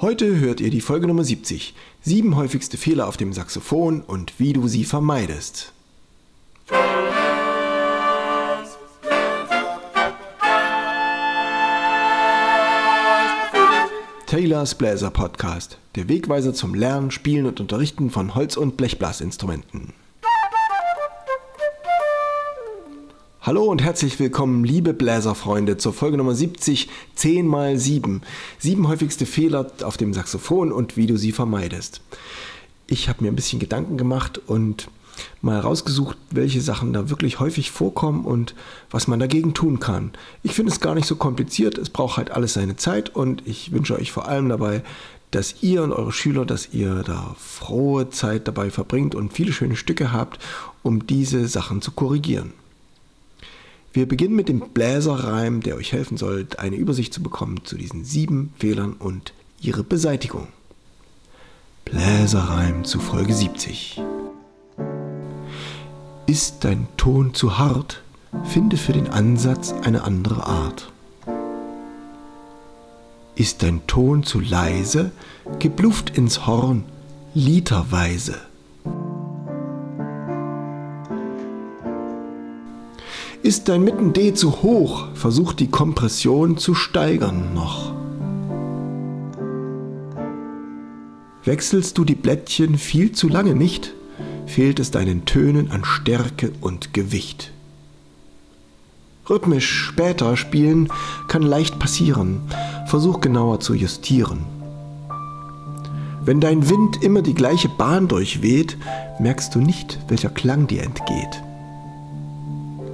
[0.00, 1.74] Heute hört ihr die Folge Nummer 70.
[2.00, 5.74] Sieben häufigste Fehler auf dem Saxophon und wie du sie vermeidest.
[14.26, 19.92] Taylors Bläser Podcast, der Wegweiser zum Lernen, Spielen und Unterrichten von Holz- und Blechblasinstrumenten.
[23.42, 28.20] Hallo und herzlich willkommen, liebe Bläserfreunde, zur Folge Nummer 70, 10 mal 7.
[28.58, 32.02] Sieben häufigste Fehler auf dem Saxophon und wie du sie vermeidest.
[32.86, 34.88] Ich habe mir ein bisschen Gedanken gemacht und
[35.40, 38.54] mal rausgesucht, welche Sachen da wirklich häufig vorkommen und
[38.90, 40.12] was man dagegen tun kann.
[40.42, 43.72] Ich finde es gar nicht so kompliziert, es braucht halt alles seine Zeit und ich
[43.72, 44.82] wünsche euch vor allem dabei,
[45.30, 49.76] dass ihr und eure Schüler, dass ihr da frohe Zeit dabei verbringt und viele schöne
[49.76, 50.38] Stücke habt,
[50.82, 52.52] um diese Sachen zu korrigieren.
[53.92, 58.04] Wir beginnen mit dem Bläserreim, der euch helfen soll, eine Übersicht zu bekommen zu diesen
[58.04, 60.46] sieben Fehlern und ihre Beseitigung.
[61.84, 64.00] Bläserreim zu Folge 70.
[66.26, 68.02] Ist dein Ton zu hart,
[68.44, 70.92] finde für den Ansatz eine andere Art.
[73.34, 75.10] Ist dein Ton zu leise,
[75.58, 76.84] gib Luft ins Horn,
[77.34, 78.49] literweise.
[83.50, 87.92] Ist dein Mitten D zu hoch, versuch die Kompression zu steigern noch.
[91.42, 93.92] Wechselst du die Blättchen viel zu lange nicht,
[94.46, 97.50] fehlt es deinen Tönen an Stärke und Gewicht.
[99.28, 100.88] Rhythmisch später spielen
[101.26, 102.42] kann leicht passieren,
[102.86, 104.44] versuch genauer zu justieren.
[106.24, 108.76] Wenn dein Wind immer die gleiche Bahn durchweht,
[109.18, 111.42] merkst du nicht, welcher Klang dir entgeht.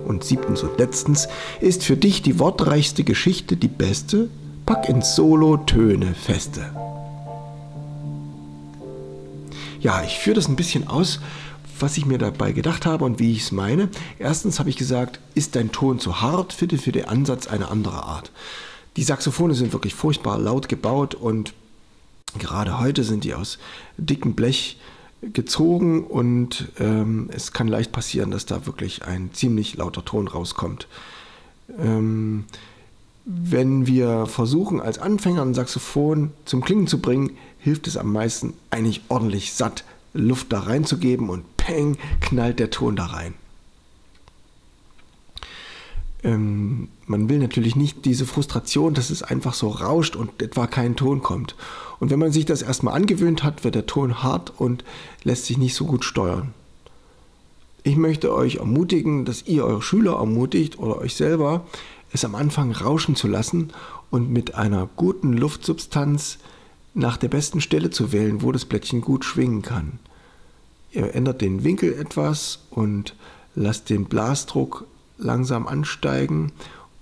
[0.06, 1.28] Und siebtens und letztens
[1.60, 4.30] ist für dich die wortreichste Geschichte die beste,
[4.64, 6.64] pack ins Solo Töne feste.
[9.80, 11.20] Ja, ich führe das ein bisschen aus,
[11.78, 13.88] was ich mir dabei gedacht habe und wie ich es meine.
[14.18, 18.04] Erstens habe ich gesagt, ist dein Ton zu hart, finde für den Ansatz eine andere
[18.04, 18.30] Art.
[18.96, 21.52] Die Saxophone sind wirklich furchtbar laut gebaut und
[22.38, 23.58] gerade heute sind die aus
[23.98, 24.78] dickem Blech
[25.32, 30.88] gezogen und ähm, es kann leicht passieren, dass da wirklich ein ziemlich lauter Ton rauskommt.
[31.78, 32.44] Ähm,
[33.24, 38.54] wenn wir versuchen, als Anfänger ein Saxophon zum Klingen zu bringen, hilft es am meisten,
[38.70, 39.84] eigentlich ordentlich satt
[40.14, 43.34] Luft da reinzugeben und peng, knallt der Ton da rein.
[46.22, 50.96] Ähm, man will natürlich nicht diese Frustration, dass es einfach so rauscht und etwa kein
[50.96, 51.54] Ton kommt.
[51.98, 54.84] Und wenn man sich das erstmal angewöhnt hat, wird der Ton hart und
[55.24, 56.52] lässt sich nicht so gut steuern.
[57.82, 61.66] Ich möchte euch ermutigen, dass ihr eure Schüler ermutigt oder euch selber,
[62.12, 63.72] es am Anfang rauschen zu lassen
[64.10, 66.38] und mit einer guten Luftsubstanz
[66.94, 69.98] nach der besten Stelle zu wählen, wo das Blättchen gut schwingen kann.
[70.92, 73.14] Ihr ändert den Winkel etwas und
[73.54, 74.86] lasst den Blasdruck
[75.18, 76.52] langsam ansteigen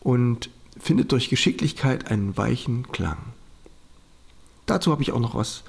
[0.00, 3.33] und findet durch Geschicklichkeit einen weichen Klang.
[4.66, 5.62] Dazu habe ich auch noch was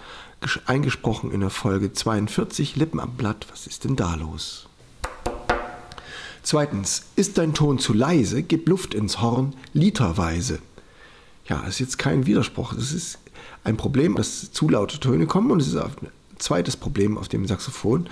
[0.66, 3.47] eingesprochen in der Folge 42, Lippen am Blatt.
[3.51, 4.67] Was ist denn da los?
[6.44, 10.59] Zweitens, ist dein Ton zu leise, gib Luft ins Horn, literweise.
[11.47, 12.73] Ja, das ist jetzt kein Widerspruch.
[12.73, 13.17] Das ist
[13.63, 15.91] ein Problem, dass zu laute Töne kommen und es ist ein
[16.38, 18.07] zweites Problem auf dem Saxophon,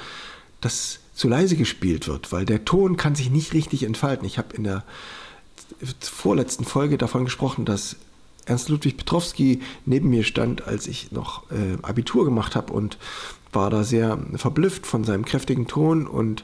[0.61, 4.25] dass zu leise gespielt wird, weil der Ton kann sich nicht richtig entfalten.
[4.25, 4.83] Ich habe in der
[5.99, 7.97] vorletzten Folge davon gesprochen, dass
[8.45, 12.97] Ernst Ludwig Petrowski neben mir stand, als ich noch äh, Abitur gemacht habe und
[13.51, 16.43] war da sehr verblüfft von seinem kräftigen Ton und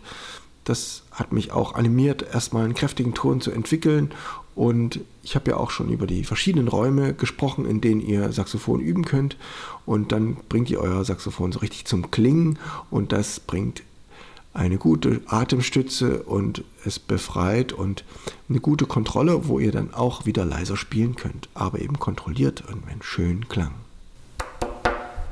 [0.63, 4.11] das hat mich auch animiert, erstmal einen kräftigen Ton zu entwickeln.
[4.53, 8.79] Und ich habe ja auch schon über die verschiedenen Räume gesprochen, in denen ihr Saxophon
[8.79, 9.35] üben könnt.
[9.87, 12.59] Und dann bringt ihr euer Saxophon so richtig zum Klingen
[12.91, 13.81] und das bringt
[14.53, 18.03] eine gute Atemstütze und es befreit und
[18.49, 22.87] eine gute Kontrolle, wo ihr dann auch wieder leiser spielen könnt, aber eben kontrolliert und
[22.87, 23.73] einen schönen Klang.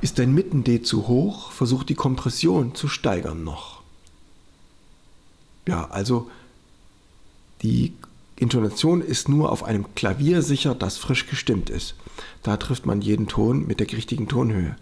[0.01, 3.81] Ist dein Mitten-D zu hoch, versucht die Kompression zu steigern noch.
[5.68, 6.30] Ja, also
[7.63, 7.94] die
[8.36, 11.95] Intonation ist nur auf einem Klavier sicher, das frisch gestimmt ist.
[12.44, 14.75] Da trifft man jeden Ton mit der richtigen Tonhöhe.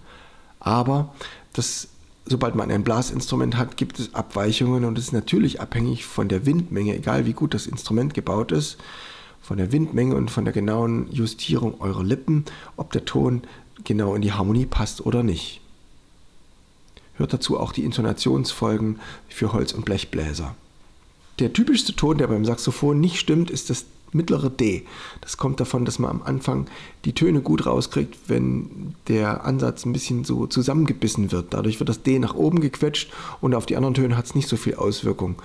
[0.60, 1.16] Aber
[1.54, 1.88] das
[2.26, 6.46] sobald man ein Blasinstrument hat, gibt es Abweichungen und es ist natürlich abhängig von der
[6.46, 8.78] Windmenge, egal wie gut das Instrument gebaut ist,
[9.42, 12.46] von der Windmenge und von der genauen Justierung eurer Lippen,
[12.78, 13.44] ob der Ton
[13.84, 15.62] genau in die Harmonie passt oder nicht.
[17.18, 19.00] Hört dazu auch die Intonationsfolgen
[19.30, 20.56] für Holz- und Blechbläser.
[21.40, 24.86] Der typischste Ton, der beim Saxophon nicht stimmt, ist das mittlere D.
[25.22, 26.68] Das kommt davon, dass man am Anfang
[27.04, 31.54] die Töne gut rauskriegt, wenn der Ansatz ein bisschen so zusammengebissen wird.
[31.54, 34.48] Dadurch wird das D nach oben gequetscht und auf die anderen Töne hat es nicht
[34.48, 35.36] so viel Auswirkung.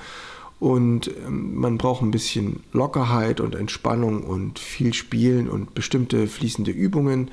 [0.61, 6.71] Und ähm, man braucht ein bisschen Lockerheit und Entspannung und viel Spielen und bestimmte fließende
[6.71, 7.31] Übungen.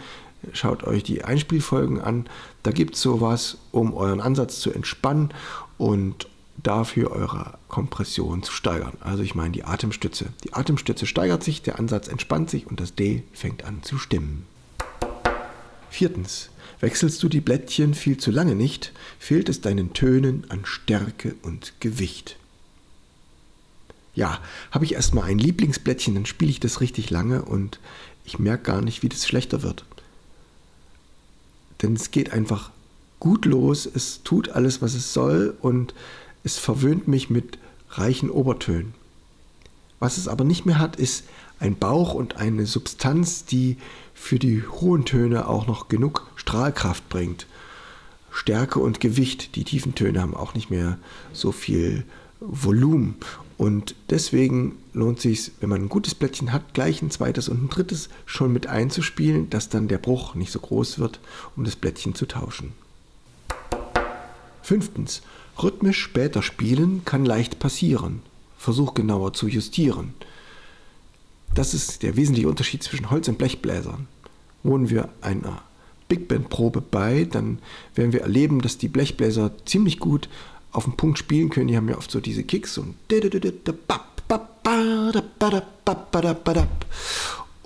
[0.53, 2.25] Schaut euch die Einspielfolgen an.
[2.63, 5.31] Da gibt es sowas, um euren Ansatz zu entspannen
[5.77, 8.93] und dafür eure Kompression zu steigern.
[8.99, 10.27] Also ich meine die Atemstütze.
[10.43, 14.45] Die Atemstütze steigert sich, der Ansatz entspannt sich und das D fängt an zu stimmen.
[15.89, 16.49] Viertens.
[16.79, 21.73] Wechselst du die Blättchen viel zu lange nicht, fehlt es deinen Tönen an Stärke und
[21.79, 22.37] Gewicht.
[24.13, 24.39] Ja,
[24.71, 27.79] habe ich erstmal ein Lieblingsblättchen, dann spiele ich das richtig lange und
[28.25, 29.85] ich merke gar nicht, wie das schlechter wird.
[31.81, 32.71] Denn es geht einfach
[33.19, 35.93] gut los, es tut alles, was es soll und
[36.47, 37.59] es verwöhnt mich mit
[37.89, 38.93] reichen Obertönen.
[39.99, 41.25] Was es aber nicht mehr hat, ist
[41.59, 43.75] ein Bauch und eine Substanz, die
[44.13, 47.47] für die hohen Töne auch noch genug Strahlkraft bringt.
[48.31, 49.57] Stärke und Gewicht.
[49.57, 50.97] Die tiefen Töne haben auch nicht mehr
[51.33, 52.05] so viel
[52.39, 53.15] Volumen.
[53.57, 57.61] Und deswegen lohnt es sich, wenn man ein gutes Blättchen hat, gleich ein zweites und
[57.61, 61.19] ein drittes schon mit einzuspielen, dass dann der Bruch nicht so groß wird,
[61.57, 62.71] um das Blättchen zu tauschen.
[64.61, 65.23] Fünftens.
[65.61, 68.21] Rhythmisch später spielen kann leicht passieren.
[68.57, 70.13] Versuch genauer zu justieren.
[71.53, 74.07] Das ist der wesentliche Unterschied zwischen Holz- und Blechbläsern.
[74.63, 75.61] Wohnen wir einer
[76.07, 77.59] Big Band Probe bei, dann
[77.95, 80.29] werden wir erleben, dass die Blechbläser ziemlich gut
[80.71, 81.67] auf den Punkt spielen können.
[81.67, 82.95] Die haben ja oft so diese Kicks und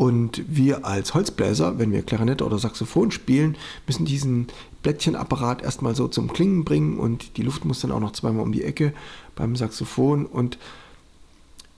[0.02, 3.56] und wir als Holzbläser, wenn wir Klarinette oder Saxophon spielen,
[3.86, 4.48] müssen diesen
[4.82, 8.52] Blättchenapparat erstmal so zum Klingen bringen und die Luft muss dann auch noch zweimal um
[8.52, 8.96] die Ecke
[9.36, 10.58] beim Saxophon und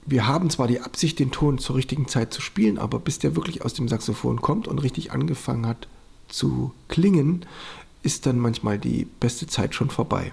[0.06, 3.36] wir haben zwar die Absicht, den Ton zur richtigen Zeit zu spielen, aber bis der
[3.36, 5.86] wirklich aus dem Saxophon kommt und richtig angefangen hat
[6.28, 7.44] zu klingen,
[8.02, 10.32] ist dann manchmal die beste Zeit schon vorbei.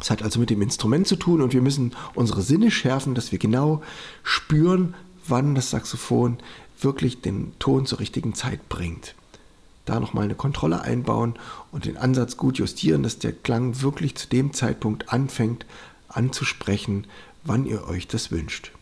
[0.00, 3.30] Es hat also mit dem Instrument zu tun und wir müssen unsere Sinne schärfen, dass
[3.30, 3.80] wir genau
[4.24, 4.94] spüren,
[5.28, 6.38] wann das Saxophon
[6.80, 9.14] wirklich den Ton zur richtigen Zeit bringt.
[9.84, 11.34] Da nochmal eine Kontrolle einbauen
[11.72, 15.64] und den Ansatz gut justieren, dass der Klang wirklich zu dem Zeitpunkt anfängt
[16.08, 17.06] anzusprechen,
[17.44, 18.72] wann ihr euch das wünscht.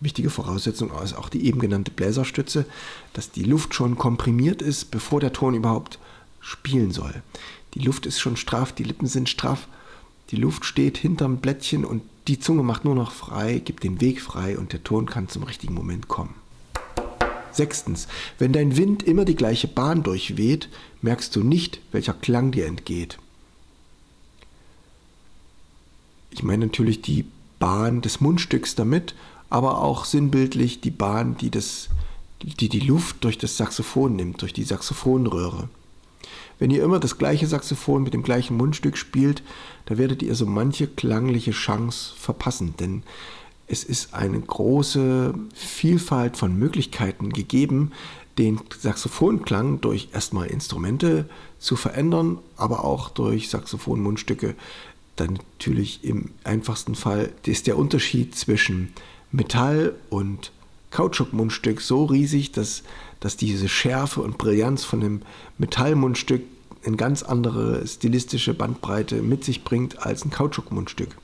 [0.00, 2.66] Wichtige Voraussetzung ist auch die eben genannte Bläserstütze,
[3.12, 5.98] dass die Luft schon komprimiert ist, bevor der Ton überhaupt
[6.40, 7.22] spielen soll.
[7.74, 9.68] Die Luft ist schon straff, die Lippen sind straff,
[10.30, 14.20] die Luft steht hinterm Blättchen und die Zunge macht nur noch frei, gibt den Weg
[14.20, 16.34] frei und der Ton kann zum richtigen Moment kommen.
[17.50, 18.08] Sechstens,
[18.38, 20.68] wenn dein Wind immer die gleiche Bahn durchweht,
[21.02, 23.18] merkst du nicht, welcher Klang dir entgeht.
[26.30, 27.26] Ich meine natürlich die
[27.58, 29.14] Bahn des Mundstücks damit,
[29.50, 31.90] aber auch sinnbildlich die Bahn, die, das,
[32.42, 35.68] die die Luft durch das Saxophon nimmt, durch die Saxophonröhre.
[36.62, 39.42] Wenn ihr immer das gleiche Saxophon mit dem gleichen Mundstück spielt,
[39.86, 43.02] da werdet ihr so manche klangliche Chance verpassen, denn
[43.66, 47.90] es ist eine große Vielfalt von Möglichkeiten gegeben,
[48.38, 51.28] den Saxophonklang durch erstmal Instrumente
[51.58, 54.54] zu verändern, aber auch durch Saxophonmundstücke.
[55.16, 58.92] Dann natürlich im einfachsten Fall ist der Unterschied zwischen
[59.32, 60.52] Metall und
[60.92, 62.84] Kautschukmundstück so riesig, dass,
[63.18, 65.22] dass diese Schärfe und Brillanz von dem
[65.58, 66.42] Metallmundstück
[66.84, 71.16] eine ganz andere stilistische Bandbreite mit sich bringt als ein Kautschukmundstück.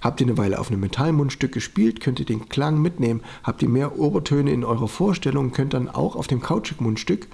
[0.00, 3.22] Habt ihr eine Weile auf einem Metallmundstück gespielt, könnt ihr den Klang mitnehmen.
[3.42, 7.26] Habt ihr mehr Obertöne in eurer Vorstellung, könnt dann auch auf dem Kautschukmundstück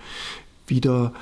[0.68, 1.12] wieder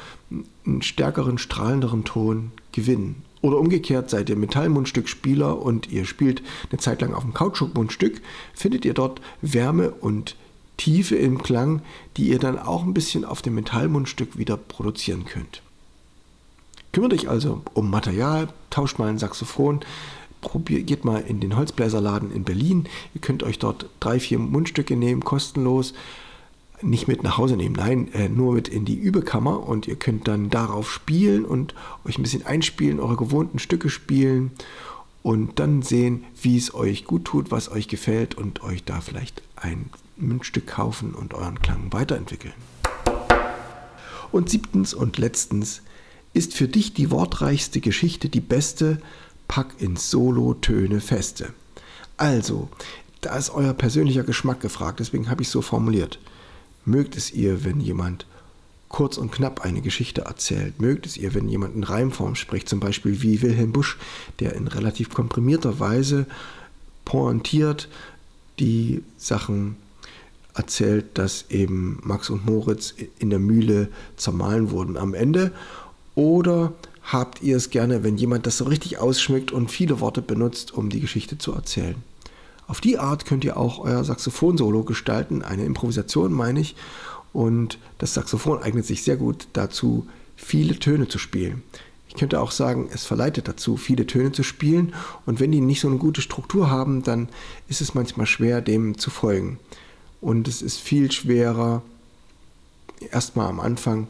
[0.66, 3.22] einen stärkeren, strahlenderen Ton gewinnen.
[3.40, 8.20] Oder umgekehrt, seid ihr Metallmundstückspieler und ihr spielt eine Zeit lang auf dem Kautschukmundstück,
[8.52, 10.36] findet ihr dort Wärme und
[10.78, 11.82] Tiefe im Klang,
[12.16, 15.60] die ihr dann auch ein bisschen auf dem Metallmundstück wieder produzieren könnt.
[16.92, 19.80] Kümmert euch also um Material, tauscht mal ein Saxophon,
[20.40, 22.86] probiert, geht mal in den Holzbläserladen in Berlin.
[23.14, 25.92] Ihr könnt euch dort drei, vier Mundstücke nehmen, kostenlos.
[26.80, 30.28] Nicht mit nach Hause nehmen, nein, äh, nur mit in die Übekammer und ihr könnt
[30.28, 31.74] dann darauf spielen und
[32.06, 34.52] euch ein bisschen einspielen, eure gewohnten Stücke spielen
[35.24, 39.42] und dann sehen, wie es euch gut tut, was euch gefällt und euch da vielleicht
[39.56, 42.54] ein Mundstück kaufen und euren Klang weiterentwickeln.
[44.30, 45.82] Und siebtens und letztens,
[46.34, 49.00] ist für dich die wortreichste Geschichte die beste,
[49.48, 51.52] pack ins Solo Töne feste.
[52.16, 52.68] Also,
[53.20, 56.18] da ist euer persönlicher Geschmack gefragt, deswegen habe ich es so formuliert.
[56.84, 58.26] Mögt es ihr, wenn jemand
[58.88, 60.80] kurz und knapp eine Geschichte erzählt?
[60.80, 63.98] Mögt es ihr, wenn jemand in Reimform spricht, zum Beispiel wie Wilhelm Busch,
[64.38, 66.26] der in relativ komprimierter Weise
[67.04, 67.88] pointiert
[68.58, 69.76] die Sachen
[70.58, 75.52] erzählt, dass eben Max und Moritz in der Mühle zermahlen wurden am Ende?
[76.14, 76.72] Oder
[77.02, 80.90] habt ihr es gerne, wenn jemand das so richtig ausschmückt und viele Worte benutzt, um
[80.90, 81.96] die Geschichte zu erzählen?
[82.66, 86.76] Auf die Art könnt ihr auch euer Saxophon-Solo gestalten, eine Improvisation meine ich.
[87.32, 91.62] Und das Saxophon eignet sich sehr gut dazu, viele Töne zu spielen.
[92.08, 94.94] Ich könnte auch sagen, es verleitet dazu, viele Töne zu spielen.
[95.24, 97.28] Und wenn die nicht so eine gute Struktur haben, dann
[97.68, 99.58] ist es manchmal schwer, dem zu folgen.
[100.20, 101.82] Und es ist viel schwerer,
[103.10, 104.08] erstmal am Anfang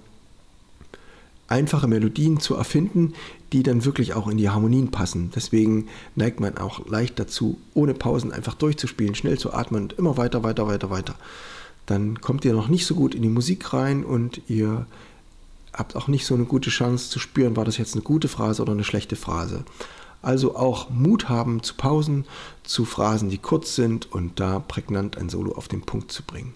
[1.49, 3.15] einfache Melodien zu erfinden,
[3.53, 5.33] die dann wirklich auch in die Harmonien passen.
[5.35, 10.17] Deswegen neigt man auch leicht dazu, ohne Pausen einfach durchzuspielen, schnell zu atmen und immer
[10.17, 11.15] weiter, weiter, weiter, weiter.
[11.87, 14.87] Dann kommt ihr noch nicht so gut in die Musik rein und ihr
[15.73, 18.61] habt auch nicht so eine gute Chance zu spüren, war das jetzt eine gute Phrase
[18.61, 19.65] oder eine schlechte Phrase.
[20.23, 22.25] Also auch Mut haben zu Pausen,
[22.65, 26.55] zu Phrasen, die kurz sind und da prägnant ein Solo auf den Punkt zu bringen.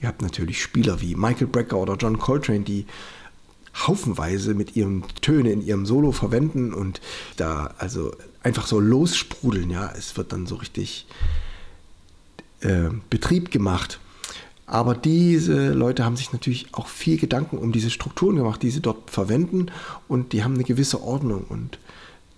[0.00, 2.86] Ihr habt natürlich Spieler wie Michael Brecker oder John Coltrane, die
[3.86, 7.00] haufenweise mit ihren Töne in ihrem Solo verwenden und
[7.36, 11.06] da also einfach so lossprudeln, ja, es wird dann so richtig
[12.60, 14.00] äh, Betrieb gemacht.
[14.68, 18.82] Aber diese Leute haben sich natürlich auch viel Gedanken um diese Strukturen gemacht, die sie
[18.82, 19.70] dort verwenden
[20.08, 21.78] und die haben eine gewisse Ordnung und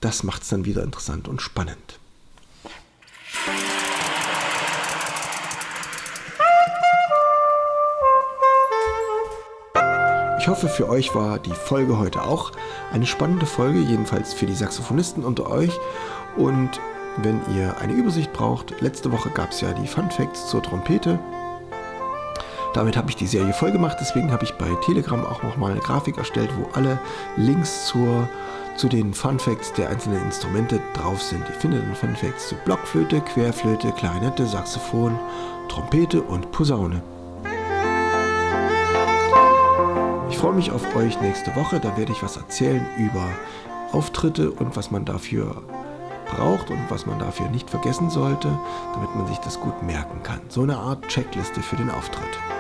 [0.01, 1.99] das macht es dann wieder interessant und spannend.
[10.39, 12.53] Ich hoffe, für euch war die Folge heute auch
[12.93, 15.73] eine spannende Folge, jedenfalls für die Saxophonisten unter euch.
[16.37, 16.81] Und
[17.19, 21.19] wenn ihr eine Übersicht braucht, letzte Woche gab es ja die Fun Facts zur Trompete.
[22.75, 25.81] Damit habe ich die Serie voll gemacht, deswegen habe ich bei Telegram auch nochmal eine
[25.81, 26.99] Grafik erstellt, wo alle
[27.37, 28.29] Links zur,
[28.77, 31.43] zu den Fun Facts der einzelnen Instrumente drauf sind.
[31.49, 35.19] Ihr findet den Fun Facts zu Blockflöte, Querflöte, Klarinette, Saxophon,
[35.69, 37.03] Trompete und Posaune.
[40.41, 41.81] freue mich auf euch nächste Woche.
[41.81, 43.29] Da werde ich was erzählen über
[43.93, 45.63] Auftritte und was man dafür
[46.35, 48.49] braucht und was man dafür nicht vergessen sollte,
[48.95, 50.41] damit man sich das gut merken kann.
[50.49, 52.60] So eine Art Checkliste für den Auftritt.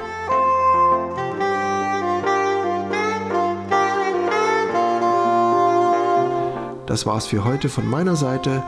[6.91, 8.65] Das war's für heute von meiner Seite.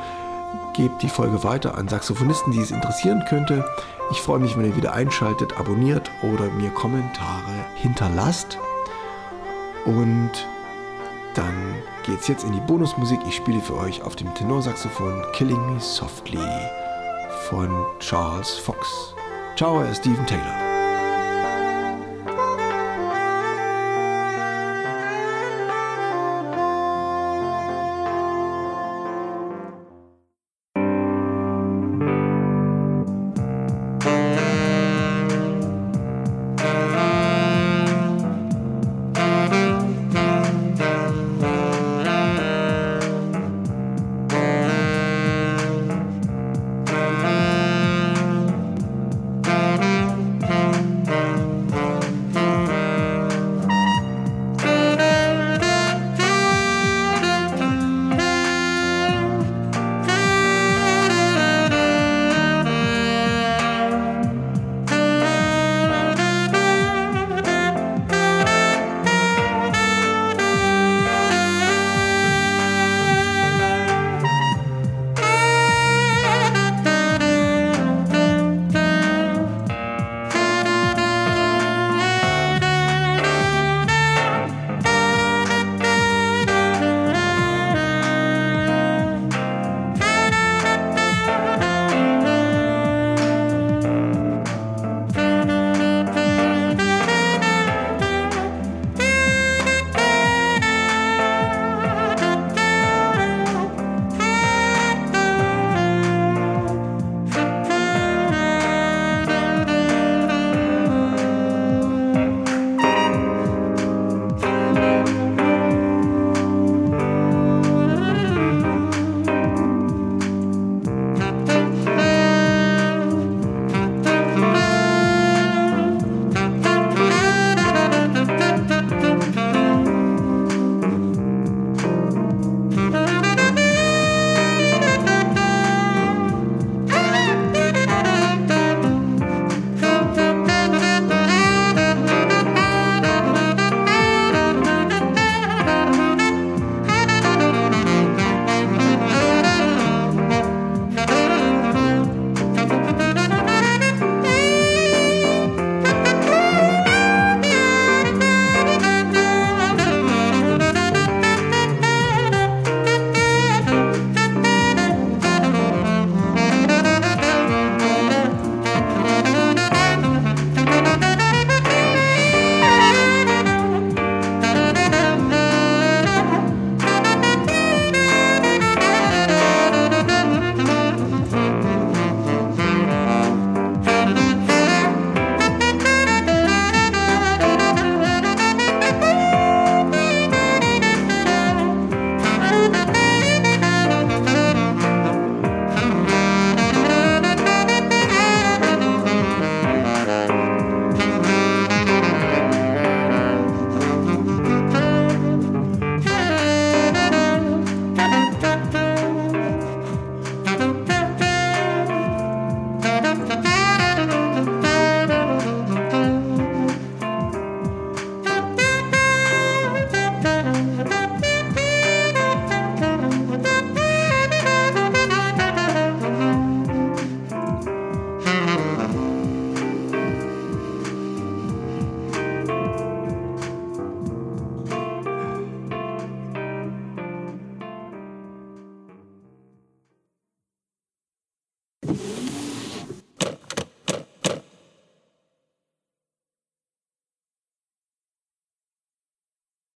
[0.74, 3.64] Gebt die Folge weiter an Saxophonisten, die es interessieren könnte.
[4.12, 8.58] Ich freue mich, wenn ihr wieder einschaltet, abonniert oder mir Kommentare hinterlasst.
[9.86, 10.30] Und
[11.34, 11.74] dann
[12.06, 13.18] geht's jetzt in die Bonusmusik.
[13.26, 16.38] Ich spiele für euch auf dem Tenorsaxophon Killing Me Softly
[17.50, 19.16] von Charles Fox.
[19.56, 20.71] Ciao, Steven Taylor.